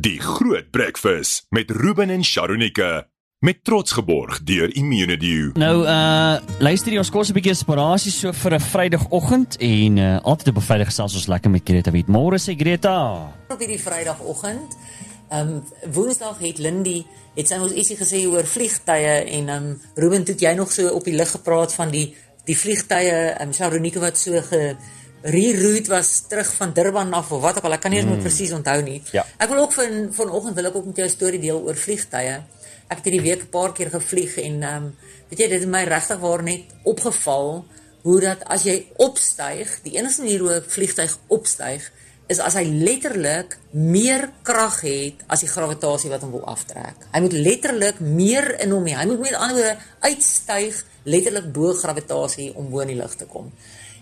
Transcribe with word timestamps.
Die 0.00 0.20
Groot 0.20 0.70
Breakfast 0.70 1.46
met 1.48 1.70
Ruben 1.70 2.10
en 2.10 2.24
Sharonika 2.24 3.06
met 3.38 3.64
trots 3.64 3.92
geborg 3.92 4.38
deur 4.42 4.74
Immunedio. 4.74 5.50
Nou 5.60 5.82
uh 5.84 6.38
luister 6.58 6.94
jy 6.94 7.02
ons 7.02 7.10
kos 7.12 7.28
'n 7.28 7.36
bietjie 7.36 7.52
inspirasie 7.52 8.12
so 8.12 8.32
vir 8.32 8.54
'n 8.54 8.60
Vrydagoggend 8.60 9.58
en 9.60 9.96
uh 9.96 10.16
altyd 10.24 10.48
op 10.48 10.56
'n 10.56 10.68
Vrydag 10.68 10.88
gesels 10.88 11.14
ons 11.14 11.26
lekker 11.26 11.50
met 11.50 11.62
Greta 11.64 11.90
Wit. 11.90 12.08
Môre 12.08 12.38
sê 12.40 12.56
Greta. 12.56 12.96
op 13.48 13.58
hierdie 13.58 13.80
Vrydagoggend. 13.80 14.76
Ehm 15.28 15.48
um, 15.48 15.92
Woensdag 15.92 16.38
het 16.38 16.58
Lindy 16.58 17.04
het 17.34 17.48
sy 17.48 17.54
ons 17.54 17.72
ietsie 17.72 17.96
gesê 17.96 18.24
oor 18.26 18.46
vliegtye 18.46 19.28
en 19.36 19.48
ehm 19.48 19.64
um, 19.64 19.80
Ruben 19.94 20.24
het 20.24 20.40
jy 20.40 20.54
nog 20.54 20.72
so 20.72 20.88
op 20.88 21.04
die 21.04 21.14
lig 21.14 21.30
gepraat 21.30 21.74
van 21.74 21.90
die 21.90 22.14
die 22.44 22.56
vliegtye 22.56 23.36
ehm 23.36 23.48
um, 23.48 23.52
Sharonike 23.52 24.00
wat 24.00 24.18
so 24.18 24.40
ge 24.40 24.76
reroute 25.22 25.90
was 25.90 26.22
terug 26.28 26.54
van 26.56 26.72
Durban 26.72 27.12
af 27.12 27.32
of 27.32 27.40
wat 27.40 27.56
ook 27.56 27.64
al 27.68 27.76
ek 27.76 27.80
kan 27.84 27.92
nie 27.92 28.00
eens 28.00 28.08
mm. 28.08 28.22
presies 28.24 28.52
onthou 28.56 28.78
nie. 28.82 29.02
Ja. 29.12 29.26
Ek 29.36 29.48
wil 29.52 29.62
ook 29.64 29.72
van 29.76 30.08
vanoggend 30.16 30.56
wil 30.56 30.70
ek 30.70 30.76
ook 30.76 30.86
met 30.86 30.96
jou 30.96 31.08
'n 31.08 31.12
storie 31.12 31.40
deel 31.40 31.60
oor 31.60 31.76
vliegtye. 31.76 32.42
Ek 32.88 32.96
het 32.96 33.04
hierdie 33.04 33.26
week 33.28 33.42
'n 33.42 33.50
paar 33.50 33.72
keer 33.72 33.90
gevlieg 33.90 34.36
en 34.36 34.62
ehm 34.62 34.76
um, 34.76 34.96
weet 35.28 35.38
jy 35.38 35.48
dit 35.48 35.60
het 35.60 35.68
my 35.68 35.84
regtig 35.84 36.18
waar 36.18 36.42
net 36.42 36.62
opgeval 36.82 37.64
hoe 38.02 38.20
dat 38.20 38.44
as 38.44 38.62
jy 38.62 38.86
opstyg, 38.96 39.82
die 39.82 39.96
enigste 39.98 40.22
manier 40.22 40.40
hoe 40.40 40.54
'n 40.54 40.64
vliegtyg 40.66 41.18
opstyg 41.28 41.90
is 42.30 42.38
as 42.38 42.54
hy 42.54 42.64
letterlik 42.64 43.58
meer 43.74 44.28
krag 44.46 44.80
het 44.86 45.24
as 45.26 45.42
die 45.42 45.50
gravitasie 45.50 46.10
wat 46.10 46.22
hom 46.22 46.30
wil 46.30 46.46
aftrek. 46.46 47.08
Hy 47.12 47.20
moet 47.20 47.32
letterlik 47.32 48.00
meer 48.00 48.60
in 48.62 48.70
hom 48.70 48.86
hê. 48.86 48.94
Hy 48.94 49.06
moet 49.10 49.20
met 49.24 49.34
ander 49.34 49.56
woorde 49.56 49.76
uitstyg 50.00 50.84
letterlik 51.04 51.52
bo 51.52 51.72
gravitasie 51.74 52.52
om 52.54 52.70
bo 52.70 52.84
in 52.84 52.94
die 52.94 53.00
lug 53.00 53.16
te 53.18 53.26
kom. 53.26 53.50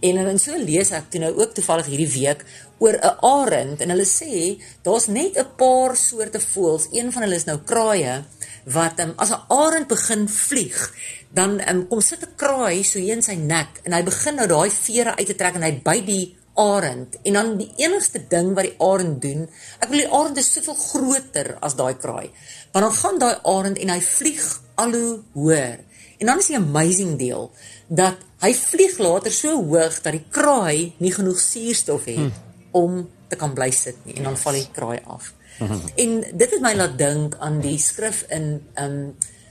En 0.00 0.16
en 0.18 0.38
so 0.38 0.56
lees 0.58 0.90
ek 0.90 1.10
toe 1.10 1.20
nou 1.20 1.32
ook 1.36 1.54
toevallig 1.54 1.86
hierdie 1.86 2.12
week 2.12 2.44
oor 2.78 2.96
'n 2.98 3.16
arend 3.20 3.80
en 3.80 3.90
hulle 3.90 4.06
sê 4.06 4.60
daar's 4.82 5.06
net 5.06 5.38
'n 5.38 5.54
paar 5.56 5.96
soorte 5.96 6.40
voëls. 6.40 6.88
Een 6.92 7.12
van 7.12 7.22
hulle 7.22 7.34
is 7.34 7.46
nou 7.46 7.58
kraaie 7.58 8.24
wat 8.64 9.00
um, 9.00 9.12
as 9.16 9.30
'n 9.30 9.44
arend 9.48 9.88
begin 9.88 10.28
vlieg, 10.28 10.92
dan 11.30 11.60
um, 11.68 11.88
kom 11.88 12.00
sit 12.00 12.22
'n 12.22 12.36
kraai 12.36 12.82
so 12.82 12.98
hier 12.98 13.16
in 13.16 13.22
sy 13.22 13.34
nek 13.34 13.80
en 13.84 13.92
hy 13.92 14.02
begin 14.02 14.34
nou 14.34 14.46
daai 14.46 14.70
vere 14.70 15.16
uit 15.16 15.26
te 15.26 15.34
trek 15.34 15.54
en 15.54 15.62
hy 15.62 15.80
byt 15.84 16.06
die 16.06 16.36
arend 16.54 17.16
en 17.22 17.32
dan 17.32 17.56
die 17.58 17.72
enigste 17.76 18.20
ding 18.28 18.54
wat 18.54 18.64
die 18.64 18.78
arend 18.78 19.22
doen, 19.22 19.48
ek 19.82 19.88
wil 19.88 19.98
die 19.98 20.12
arend 20.12 20.38
is 20.38 20.52
soveel 20.52 20.74
groter 20.74 21.56
as 21.60 21.74
daai 21.74 21.94
kraai. 21.98 22.30
Want 22.72 22.84
dan 22.84 22.92
gaan 22.92 23.18
daai 23.18 23.36
arend 23.42 23.78
en 23.78 23.88
hy 23.88 24.00
vlieg 24.00 24.44
al 24.74 24.92
hoe 24.92 25.22
hoër. 25.32 25.78
En 26.24 26.30
dan 26.30 26.38
is 26.38 26.46
die 26.46 26.56
amazing 26.56 27.18
deel 27.20 27.50
dat 27.86 28.16
hy 28.40 28.54
vlieg 28.56 28.96
later 28.98 29.32
so 29.32 29.58
hoog 29.60 29.98
dat 30.00 30.14
die 30.16 30.24
kraai 30.32 30.94
nie 30.96 31.12
genoeg 31.12 31.36
suurstof 31.40 32.06
het 32.08 32.16
hmm. 32.16 32.32
om 32.72 33.02
te 33.28 33.36
kan 33.36 33.52
bly 33.52 33.68
sit 33.76 33.98
nie 34.08 34.16
en 34.16 34.30
dan 34.30 34.38
val 34.40 34.56
die 34.56 34.70
kraai 34.72 35.02
af. 35.04 35.34
en 35.60 36.14
dit 36.32 36.50
het 36.50 36.62
my 36.64 36.72
laat 36.74 36.96
dink 36.98 37.36
aan 37.44 37.60
die 37.60 37.76
skrif 37.78 38.24
in 38.32 38.48
um 38.80 38.98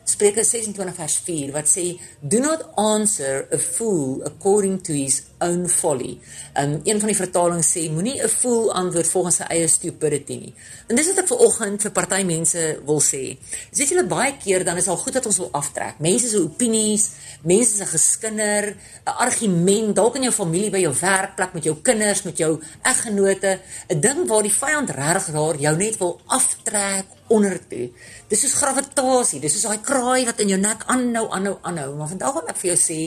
Spreuke 0.04 0.44
26 0.44 0.98
vers 0.98 1.20
4 1.24 1.54
wat 1.54 1.70
sê 1.70 1.86
do 2.20 2.42
not 2.42 2.66
answer 2.76 3.46
a 3.54 3.60
fool 3.62 4.24
according 4.26 4.82
to 4.82 4.98
his 4.98 5.22
own 5.46 5.68
folly. 5.70 6.18
Um 6.60 6.80
een 6.84 7.00
van 7.00 7.12
die 7.12 7.18
vertalings 7.18 7.72
sê 7.76 7.90
moenie 7.92 8.22
'n 8.24 8.30
fool 8.30 8.72
antwoord 8.74 9.08
volgens 9.08 9.36
sy 9.36 9.44
eie 9.50 9.68
stupidity 9.68 10.38
nie. 10.38 10.54
En 10.88 10.96
dis 10.96 11.08
wat 11.08 11.18
ek 11.24 11.28
vanoggend 11.28 11.82
vir 11.82 11.92
party 11.92 12.22
mense 12.24 12.80
wil 12.86 13.02
sê. 13.02 13.38
Dis 13.72 13.90
julle 13.90 14.06
baie 14.08 14.38
keer 14.38 14.64
dan 14.64 14.78
is 14.78 14.88
al 14.88 14.98
goed 14.98 15.14
dat 15.14 15.26
ons 15.26 15.38
wil 15.38 15.50
aftrek. 15.52 16.00
Mense 16.00 16.28
se 16.28 16.38
opinies, 16.38 17.10
mense 17.42 17.76
se 17.76 17.86
geskinder, 17.86 18.76
'n 19.06 19.18
argument 19.26 19.96
dalk 19.96 20.16
in 20.16 20.24
jou 20.24 20.34
familie 20.34 20.70
by 20.70 20.80
jou 20.80 20.94
werkplek 21.00 21.54
met 21.54 21.64
jou 21.64 21.76
kinders, 21.82 22.24
met 22.24 22.38
jou 22.38 22.60
eggenote, 22.82 23.60
'n 23.90 24.00
ding 24.00 24.28
waar 24.28 24.44
die 24.44 24.58
vyand 24.62 24.90
regtig 24.90 25.34
daar 25.34 25.56
jou 25.56 25.78
net 25.78 25.98
wil 25.98 26.22
aftrek 26.28 27.06
onder 27.28 27.60
toe. 27.68 27.90
Dis 28.28 28.42
soos 28.42 28.54
gravitasie, 28.54 29.40
dis 29.40 29.54
soos 29.54 29.68
daai 29.68 29.82
kraai 29.82 30.26
wat 30.26 30.40
in 30.40 30.54
jou 30.54 30.60
nek 30.60 30.84
aanhou, 30.86 31.28
aanhou, 31.30 31.58
aanhou. 31.62 31.96
Maar 31.96 32.08
vandag 32.08 32.34
wil 32.34 32.48
ek 32.48 32.58
vir 32.58 32.70
jou 32.74 32.80
sê, 32.80 33.00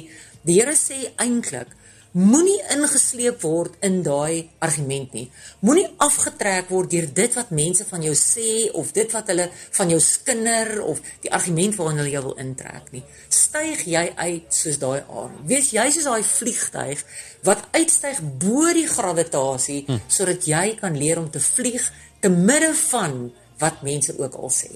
die 0.47 0.61
Here 0.61 0.77
sê 0.79 1.13
eintlik 1.17 1.75
Moenie 2.17 2.63
ingesleep 2.73 3.43
word 3.45 3.75
in 3.85 3.99
daai 4.01 4.49
argument 4.65 5.13
nie. 5.13 5.27
Moenie 5.61 5.85
afgetrek 6.01 6.71
word 6.73 6.89
deur 6.95 7.09
dit 7.19 7.35
wat 7.37 7.51
mense 7.53 7.85
van 7.85 8.07
jou 8.07 8.15
sê 8.17 8.71
of 8.81 8.95
dit 8.97 9.11
wat 9.13 9.29
hulle 9.29 9.45
van 9.77 9.93
jou 9.93 9.99
skinder 10.01 10.71
of 10.81 11.03
die 11.27 11.33
argument 11.37 11.77
waarna 11.77 12.01
hulle 12.01 12.15
jou 12.15 12.23
wil 12.31 12.39
intrek 12.41 12.89
nie. 12.95 13.03
Styg 13.29 13.83
jy 13.93 14.07
uit 14.17 14.47
soos 14.49 14.81
daai 14.81 15.03
aard. 15.03 15.43
Wees 15.51 15.75
jy 15.77 15.85
soos 15.93 16.09
daai 16.09 16.25
vliegtyg 16.25 17.03
wat 17.45 17.67
uitstyg 17.77 18.23
bo 18.41 18.65
die 18.73 18.89
gravitasie 18.89 19.83
hm. 19.85 20.01
sodat 20.09 20.49
jy 20.49 20.71
kan 20.81 20.97
leer 20.97 21.21
om 21.21 21.29
te 21.29 21.43
vlieg 21.51 21.85
te 22.25 22.33
midde 22.33 22.73
van 22.87 23.27
wat 23.61 23.85
mense 23.85 24.17
ook 24.17 24.41
al 24.41 24.57
sê. 24.57 24.73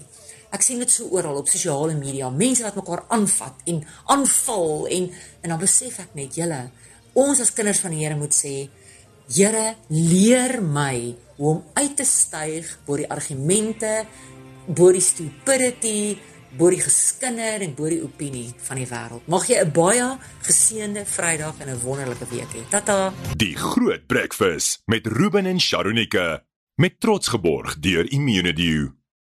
Ek 0.52 0.60
sien 0.66 0.80
dit 0.82 0.92
so 0.92 1.08
oral 1.14 1.40
op 1.40 1.48
sosiale 1.48 1.94
media, 1.96 2.28
mense 2.28 2.66
wat 2.66 2.76
mekaar 2.76 3.06
aanvat 3.16 3.64
en 3.70 3.80
aanval 4.12 4.88
en 4.92 5.10
en 5.40 5.52
dan 5.54 5.60
besef 5.64 6.02
ek 6.04 6.12
net 6.18 6.36
julle 6.36 6.66
ons 7.14 7.40
as 7.40 7.52
kinders 7.52 7.80
van 7.80 7.94
die 7.94 8.04
Here 8.04 8.16
moet 8.16 8.34
sê 8.34 8.68
Here 9.30 9.76
leer 9.88 10.58
my 10.62 11.14
hoe 11.36 11.54
om 11.54 11.62
uit 11.74 11.96
te 11.96 12.04
styg 12.04 12.66
bo 12.86 12.98
die 12.98 13.08
argumente 13.08 14.04
bo 14.66 14.90
die 14.92 15.02
stupidity 15.04 16.18
bo 16.58 16.70
die 16.70 16.82
geskinder 16.82 17.62
en 17.62 17.74
bo 17.78 17.88
die 17.90 18.00
opinie 18.02 18.48
van 18.66 18.80
die 18.80 18.88
wêreld. 18.90 19.26
Mag 19.30 19.46
jy 19.46 19.62
'n 19.62 19.72
baie 19.72 20.18
geseënde 20.42 21.06
Vrydag 21.06 21.60
en 21.60 21.68
'n 21.68 21.80
wonderlike 21.82 22.26
week 22.30 22.50
hê. 22.54 22.68
Tata. 22.68 23.12
Die 23.36 23.56
Groot 23.56 24.06
Breakfast 24.06 24.82
met 24.86 25.06
Ruben 25.06 25.46
en 25.46 25.60
Sharonika 25.60 26.42
met 26.76 27.00
trots 27.00 27.28
geborg 27.28 27.78
deur 27.78 28.10
Immunedio 28.10 28.99